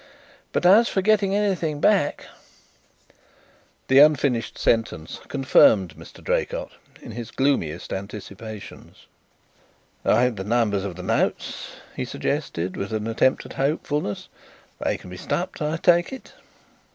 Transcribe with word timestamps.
But 0.51 0.65
as 0.65 0.89
for 0.89 1.03
getting 1.03 1.35
anything 1.35 1.79
back" 1.79 2.25
The 3.87 3.99
unfinished 3.99 4.57
sentence 4.57 5.19
confirmed 5.27 5.93
Mr. 5.95 6.23
Draycott 6.23 6.71
in 7.03 7.11
his 7.11 7.29
gloomiest 7.29 7.93
anticipations. 7.93 9.05
"I 10.03 10.23
have 10.23 10.37
the 10.37 10.43
numbers 10.43 10.85
of 10.85 10.95
the 10.95 11.03
notes," 11.03 11.73
he 11.95 12.03
suggested, 12.05 12.75
with 12.77 12.91
an 12.93 13.05
attempt 13.05 13.45
at 13.45 13.53
hopefulness. 13.53 14.27
"They 14.83 14.97
can 14.97 15.11
be 15.11 15.17
stopped, 15.17 15.61
I 15.61 15.77
take 15.77 16.11
it?" 16.11 16.33